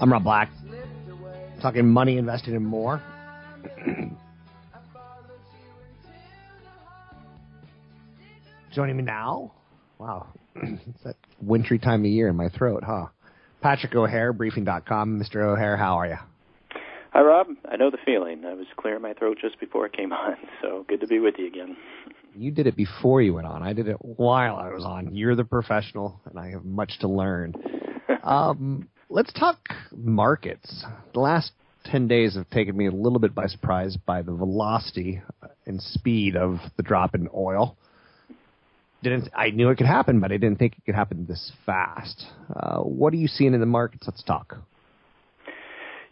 [0.00, 0.48] I'm Rob Black,
[1.60, 3.02] talking money invested in more.
[3.64, 4.10] I
[4.92, 7.16] followed you into the hall.
[8.72, 9.52] Joining me now,
[9.98, 13.06] wow, it's that wintry time of year in my throat, huh?
[13.60, 15.20] Patrick O'Hare, briefing.com.
[15.20, 15.42] Mr.
[15.42, 16.18] O'Hare, how are you?
[17.12, 17.48] Hi, Rob.
[17.68, 18.44] I know the feeling.
[18.44, 21.34] I was clearing my throat just before I came on, so good to be with
[21.38, 21.76] you again.
[22.36, 23.64] You did it before you went on.
[23.64, 25.16] I did it while I was on.
[25.16, 27.54] You're the professional, and I have much to learn.
[28.22, 29.58] um, let's talk
[29.92, 30.84] markets.
[31.14, 31.52] The last
[31.86, 35.22] 10 days have taken me a little bit by surprise by the velocity
[35.66, 37.76] and speed of the drop in oil.
[39.02, 42.26] Didn't I knew it could happen, but I didn't think it could happen this fast.
[42.54, 44.04] Uh, what are you seeing in the markets?
[44.08, 44.56] Let's talk.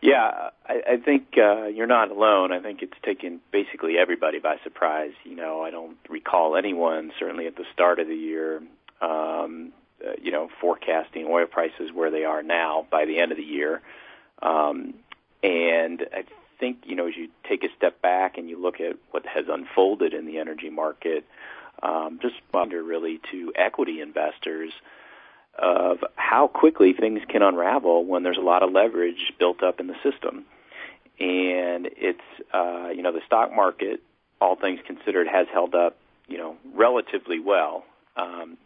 [0.00, 2.50] Yeah, I, I think uh, you're not alone.
[2.50, 5.12] I think it's taken basically everybody by surprise.
[5.22, 8.60] You know, I don't recall anyone, certainly at the start of the year,
[9.00, 9.72] um,
[10.06, 13.44] uh, you know, forecasting oil prices where they are now by the end of the
[13.44, 13.80] year.
[14.40, 14.94] Um,
[15.42, 16.24] and I
[16.58, 19.46] think, you know, as you take a step back and you look at what has
[19.48, 21.24] unfolded in the energy market,
[21.82, 24.72] um, just wonder really to equity investors
[25.58, 29.86] of how quickly things can unravel when there's a lot of leverage built up in
[29.86, 30.44] the system.
[31.20, 32.20] And it's,
[32.54, 34.00] uh, you know, the stock market,
[34.40, 35.96] all things considered, has held up,
[36.26, 37.84] you know, relatively well.
[38.16, 38.56] Um,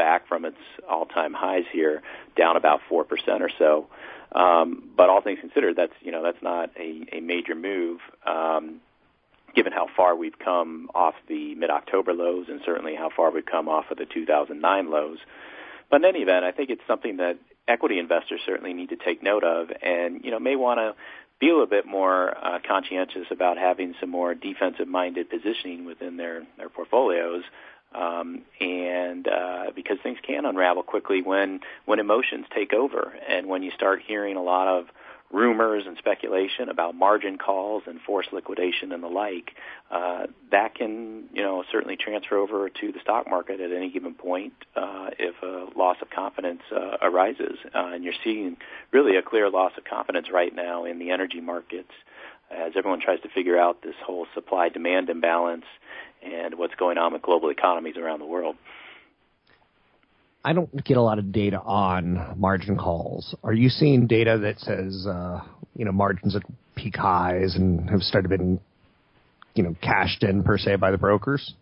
[0.00, 0.56] back from its
[0.88, 2.00] all-time highs here,
[2.38, 3.86] down about four percent or so.
[4.32, 8.00] Um, but all things considered, that's you know that's not a, a major move.
[8.24, 8.80] Um,
[9.54, 13.68] given how far we've come off the mid-October lows and certainly how far we've come
[13.68, 15.18] off of the 2009 lows.
[15.90, 17.36] But in any event, I think it's something that
[17.66, 20.94] equity investors certainly need to take note of and, you know, may want to
[21.40, 26.46] be a little bit more uh, conscientious about having some more defensive-minded positioning within their,
[26.58, 27.42] their portfolios.
[27.92, 33.62] Um, and uh, because things can unravel quickly when when emotions take over, and when
[33.62, 34.86] you start hearing a lot of
[35.32, 39.52] rumors and speculation about margin calls and forced liquidation and the like,
[39.90, 44.14] uh, that can, you know, certainly transfer over to the stock market at any given
[44.14, 47.58] point uh, if a loss of confidence uh, arises.
[47.74, 48.56] Uh, and you're seeing
[48.90, 51.92] really a clear loss of confidence right now in the energy markets
[52.50, 55.64] as everyone tries to figure out this whole supply-demand imbalance
[56.22, 58.56] and what's going on with global economies around the world.
[60.44, 63.34] I don't get a lot of data on margin calls.
[63.44, 65.40] Are you seeing data that says, uh,
[65.76, 66.42] you know, margins at
[66.74, 68.58] peak highs and have started been,
[69.54, 71.54] you know, cashed in per se by the brokers?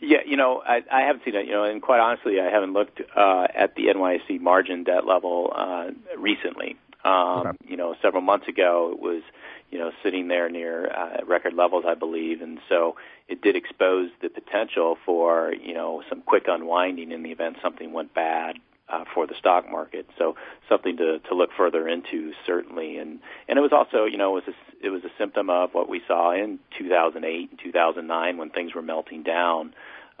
[0.00, 1.46] Yeah, you know, I, I haven't seen it.
[1.46, 5.52] You know, and quite honestly, I haven't looked uh, at the NYSE margin debt level
[5.56, 5.86] uh,
[6.18, 6.76] recently.
[7.06, 7.56] Um, Okay.
[7.68, 9.22] You know, several months ago, it was,
[9.70, 12.96] you know, sitting there near uh, record levels, I believe, and so
[13.28, 17.92] it did expose the potential for, you know, some quick unwinding in the event something
[17.92, 18.56] went bad
[18.88, 20.06] uh, for the stock market.
[20.18, 20.36] So
[20.68, 24.46] something to to look further into certainly, and and it was also, you know, it
[24.46, 28.50] was a, it was a symptom of what we saw in 2008 and 2009 when
[28.50, 29.74] things were melting down.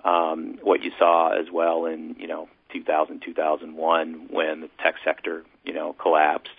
[0.04, 5.44] Um, what you saw as well in you know 2000 2001 when the tech sector
[5.64, 6.50] you know collapsed.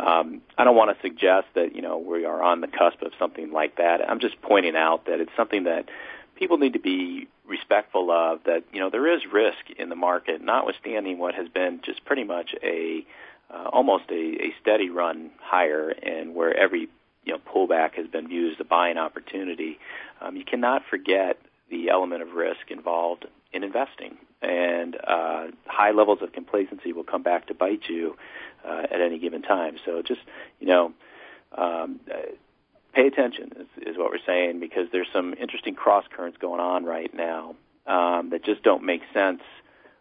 [0.00, 3.12] Um, I don't want to suggest that you know we are on the cusp of
[3.18, 4.00] something like that.
[4.08, 5.88] I'm just pointing out that it's something that
[6.36, 8.44] people need to be respectful of.
[8.44, 12.24] That you know there is risk in the market, notwithstanding what has been just pretty
[12.24, 13.04] much a
[13.52, 16.88] uh, almost a, a steady run higher, and where every
[17.24, 19.78] you know pullback has been viewed as a buying opportunity.
[20.20, 21.38] Um, you cannot forget
[21.70, 27.22] the element of risk involved in investing, and uh, high levels of complacency will come
[27.22, 28.16] back to bite you
[28.64, 29.76] uh, at any given time.
[29.84, 30.20] So just
[30.60, 30.92] you know,
[31.56, 32.32] um, uh,
[32.94, 36.84] pay attention is, is what we're saying because there's some interesting cross currents going on
[36.84, 37.54] right now.
[37.86, 39.42] um, that just don't make sense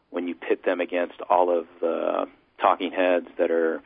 [0.09, 2.27] when you pit them against all of the
[2.59, 3.81] talking heads that are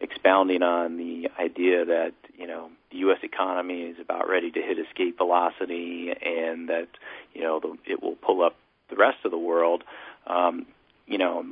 [0.00, 3.18] expounding on the idea that you know the U.S.
[3.22, 6.88] economy is about ready to hit escape velocity and that
[7.34, 8.56] you know the, it will pull up
[8.92, 9.82] the rest of the world.
[10.26, 10.66] Um,
[11.06, 11.42] you know,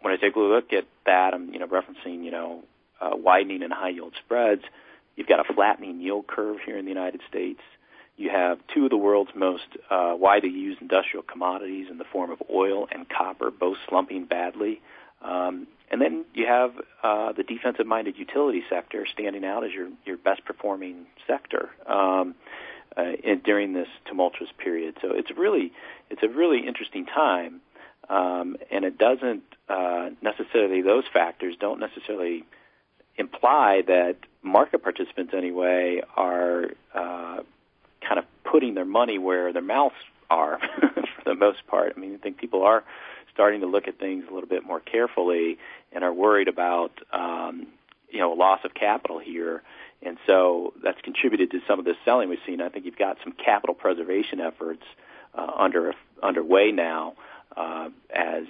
[0.00, 2.64] when I take a look at that, I'm you know referencing you know
[3.00, 4.62] uh, widening and high yield spreads.
[5.16, 7.60] You've got a flattening yield curve here in the United States.
[8.16, 12.30] You have two of the world's most uh, widely used industrial commodities in the form
[12.30, 14.80] of oil and copper, both slumping badly.
[15.22, 16.72] Um, and then you have
[17.02, 22.34] uh, the defensive-minded utility sector standing out as your your best performing sector um,
[22.96, 24.96] uh, in, during this tumultuous period.
[25.02, 25.72] So it's really
[26.10, 27.60] it's a really interesting time,
[28.08, 32.44] um, and it doesn't uh, necessarily those factors don't necessarily
[33.16, 37.40] imply that market participants anyway are uh,
[38.06, 39.94] kind of putting their money where their mouths
[40.30, 41.92] are for the most part.
[41.96, 42.84] I mean, I think people are
[43.32, 45.58] starting to look at things a little bit more carefully
[45.92, 47.66] and are worried about um,
[48.10, 49.62] you know loss of capital here.
[50.02, 52.60] And so that's contributed to some of the selling we've seen.
[52.60, 54.82] I think you've got some capital preservation efforts
[55.34, 55.92] uh, under
[56.22, 57.14] underway now
[57.56, 58.44] uh, as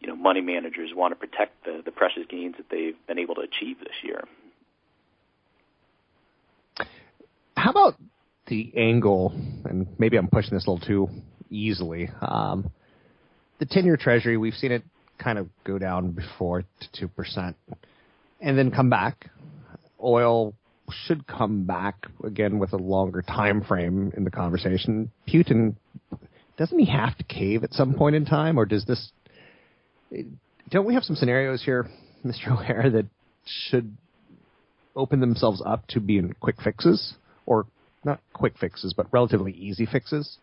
[0.00, 3.34] you know money managers want to protect the, the precious gains that they've been able
[3.36, 4.24] to achieve this year.
[7.56, 7.94] How about
[8.46, 9.32] the angle?
[9.64, 11.08] And maybe I'm pushing this a little too
[11.50, 12.10] easily.
[12.20, 12.70] Um,
[13.58, 14.82] the 10-year Treasury, we've seen it
[15.18, 17.54] kind of go down before to 2%
[18.40, 19.30] and then come back.
[20.02, 20.54] Oil
[20.90, 25.10] should come back again with a longer time frame in the conversation.
[25.28, 25.76] Putin,
[26.56, 29.10] doesn't he have to cave at some point in time, or does this?
[30.70, 31.88] Don't we have some scenarios here,
[32.24, 32.52] Mr.
[32.52, 33.06] O'Hare, that
[33.44, 33.96] should
[34.94, 37.66] open themselves up to being quick fixes, or
[38.04, 40.38] not quick fixes, but relatively easy fixes?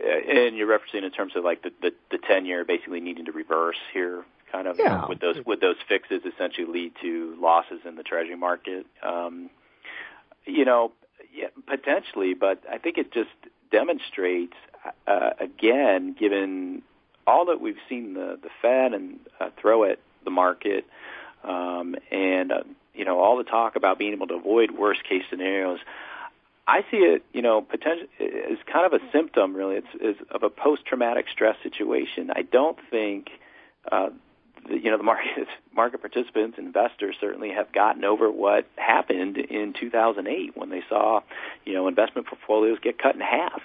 [0.00, 3.32] and you're referencing in terms of like the the, the ten year basically needing to
[3.32, 5.06] reverse here, kind of yeah.
[5.08, 8.86] would those would those fixes essentially lead to losses in the treasury market?
[9.02, 9.50] Um,
[10.54, 10.92] you know,
[11.34, 13.30] yeah, potentially, but I think it just
[13.70, 14.54] demonstrates
[15.06, 16.82] uh, again, given
[17.26, 20.84] all that we've seen the the Fed and uh, throw at the market,
[21.42, 22.62] um, and uh,
[22.94, 25.80] you know all the talk about being able to avoid worst case scenarios.
[26.66, 30.42] I see it, you know, potential as kind of a symptom, really, it's, is of
[30.42, 32.30] a post-traumatic stress situation.
[32.34, 33.28] I don't think,
[33.92, 34.08] uh,
[34.68, 40.56] you know, the market market participants, investors certainly have gotten over what happened in 2008
[40.56, 41.20] when they saw,
[41.64, 43.62] you know, investment portfolios get cut in half.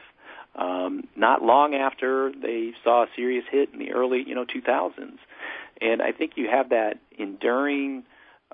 [0.56, 5.18] Um, not long after they saw a serious hit in the early, you know, 2000s,
[5.80, 8.04] and I think you have that enduring.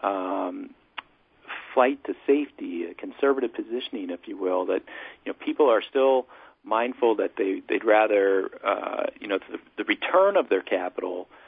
[0.04, 0.72] Um,
[1.74, 4.82] flight to safety, a conservative positioning, if you will, that
[5.26, 6.26] you know people are still
[6.64, 11.45] mindful that they they'd rather uh, you know the, the return of their capital uh,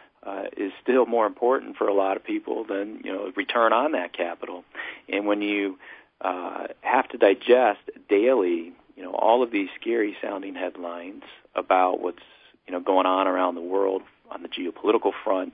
[0.55, 4.13] is still more important for a lot of people than you know return on that
[4.13, 4.63] capital,
[5.09, 5.77] and when you
[6.21, 7.79] uh, have to digest
[8.09, 11.23] daily, you know all of these scary sounding headlines
[11.55, 12.23] about what's
[12.67, 15.53] you know going on around the world on the geopolitical front,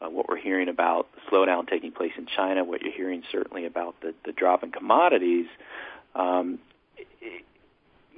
[0.00, 3.64] uh, what we're hearing about the slowdown taking place in China, what you're hearing certainly
[3.66, 5.46] about the, the drop in commodities,
[6.14, 6.58] um,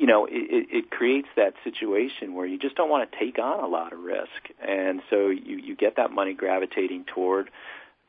[0.04, 3.64] you know, it, it creates that situation where you just don't want to take on
[3.64, 7.48] a lot of risk, and so you you get that money gravitating toward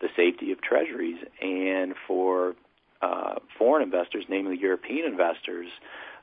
[0.02, 2.54] the safety of treasuries, and for
[3.02, 5.70] uh, foreign investors, namely European investors,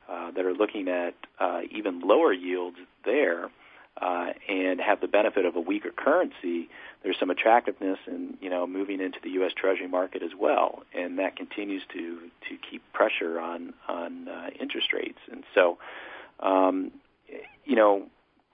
[0.07, 3.49] uh, that are looking at uh, even lower yields there
[4.01, 6.69] uh, and have the benefit of a weaker currency,
[7.03, 9.51] there's some attractiveness in you know moving into the U.S.
[9.55, 12.19] Treasury market as well, and that continues to
[12.49, 15.19] to keep pressure on on uh, interest rates.
[15.31, 15.77] And so,
[16.39, 16.91] um,
[17.65, 18.07] you know,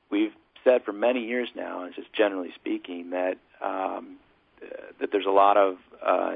[0.09, 4.17] we've said for many years now, and just generally speaking, that um,
[4.99, 6.33] that there's a lot of uh,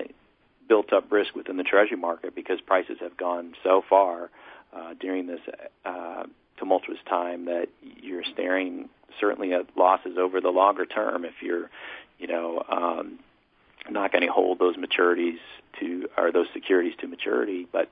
[0.68, 4.30] built up risk within the Treasury market because prices have gone so far
[4.74, 5.42] uh, during this
[5.86, 6.24] uh,
[6.64, 7.68] tumultuous time that
[8.02, 8.88] you're staring
[9.20, 11.70] certainly at losses over the longer term if you're,
[12.18, 13.20] you know, um,
[13.90, 15.40] not going to hold those maturities
[15.80, 17.68] to or those securities to maturity.
[17.70, 17.90] But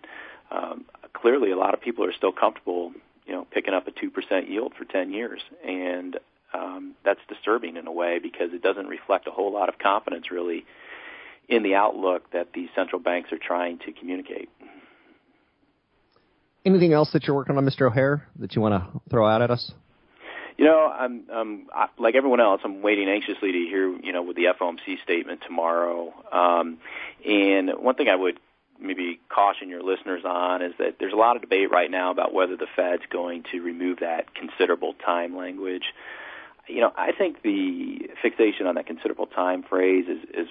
[0.52, 2.94] um, clearly, a lot of people are still comfortable,
[3.26, 6.18] you know, picking up a two percent yield for ten years, and
[6.54, 10.32] um, that's disturbing in a way because it doesn't reflect a whole lot of confidence
[10.32, 10.66] really
[11.50, 14.50] in the outlook that these central banks are trying to communicate.
[16.66, 17.88] Anything else that you're working on, Mr.
[17.88, 19.72] O'Hare, that you want to throw out at us?
[20.58, 22.62] You know, I'm, I'm I, like everyone else.
[22.64, 26.14] I'm waiting anxiously to hear, you know, with the FOMC statement tomorrow.
[26.32, 26.78] Um,
[27.26, 28.40] and one thing I would
[28.80, 32.34] maybe caution your listeners on is that there's a lot of debate right now about
[32.34, 35.84] whether the Fed's going to remove that considerable time language.
[36.68, 40.48] You know, I think the fixation on that considerable time phrase is is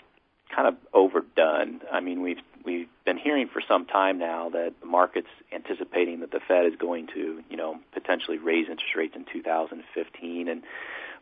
[0.55, 1.81] kind of overdone.
[1.93, 2.89] I mean, we've we've
[3.23, 7.43] hearing for some time now that the market's anticipating that the Fed is going to,
[7.49, 10.63] you know, potentially raise interest rates in 2015 and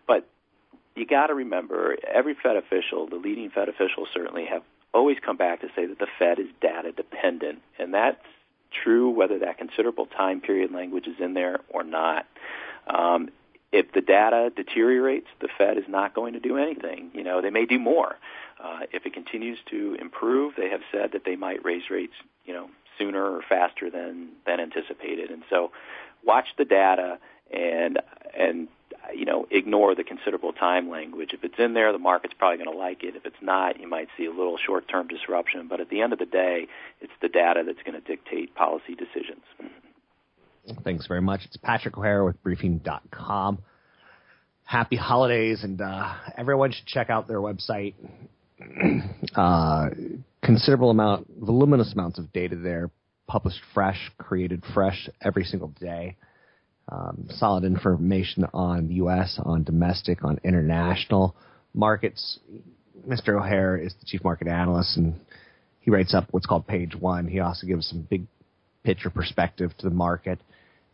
[0.07, 0.26] but
[0.97, 4.62] you got to remember every Fed official, the leading Fed officials certainly have
[4.93, 8.25] always come back to say that the Fed is data dependent and that's
[8.71, 12.26] true whether that considerable time period language is in there or not.
[12.87, 13.31] Um,
[13.71, 17.11] if the data deteriorates, the Fed not going to do anything.
[17.12, 18.17] You know, they may do more.
[18.62, 22.14] Uh, if it continues to improve, they have said that they might raise rates,
[22.45, 25.31] you know, sooner or faster than than anticipated.
[25.31, 25.71] And so,
[26.25, 27.19] watch the data
[27.52, 27.99] and
[28.37, 28.69] and
[29.14, 31.31] you know ignore the considerable time language.
[31.33, 33.17] If it's in there, the market's probably going to like it.
[33.17, 35.69] If it's not, you might see a little short-term disruption.
[35.69, 36.67] But at the end of the day,
[37.00, 39.43] it's the data that's going to dictate policy decisions.
[40.85, 41.47] Thanks very much.
[41.47, 43.59] It's Patrick O'Hare with Briefing.com.
[44.68, 47.94] Happy holidays, and uh, everyone should check out their website.
[49.34, 49.88] uh,
[50.44, 52.90] considerable amount, voluminous amounts of data there,
[53.26, 56.16] published fresh, created fresh every single day.
[56.87, 61.34] Um, solid information on the U.S., on domestic, on international
[61.72, 62.38] markets.
[63.08, 63.40] Mr.
[63.40, 65.14] O'Hare is the chief market analyst, and
[65.80, 67.26] he writes up what's called page one.
[67.26, 68.26] He also gives some big
[68.84, 70.38] picture perspective to the market.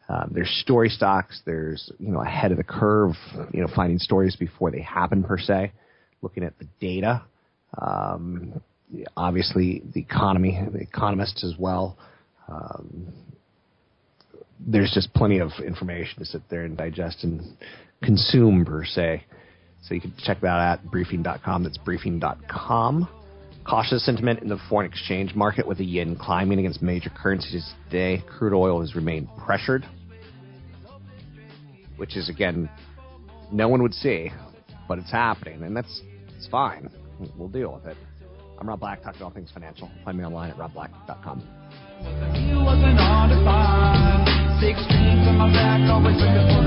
[0.08, 1.40] Um, there's story stocks.
[1.46, 3.14] There's you know ahead of the curve.
[3.52, 5.72] You know finding stories before they happen per se.
[6.22, 7.22] Looking at the data.
[7.80, 8.60] Um,
[9.16, 11.96] obviously the economy, the economists as well.
[12.48, 13.12] Um,
[14.60, 17.56] there's just plenty of information to sit there and digest and
[18.02, 19.24] consume per se.
[19.82, 21.64] So you can check that out at briefing.com.
[21.64, 23.08] That's briefing.com.
[23.68, 28.22] Cautious sentiment in the foreign exchange market with the yen climbing against major currencies today.
[28.26, 29.86] Crude oil has remained pressured,
[31.96, 32.68] which is again,
[33.52, 34.30] no one would see,
[34.88, 36.02] but it's happening, and that's
[36.36, 36.90] it's fine.
[37.36, 37.96] We'll deal with it.
[38.58, 39.90] I'm Rob Black, talking all things financial.
[40.04, 41.42] Find me online at robblack.com.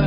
[0.01, 0.06] The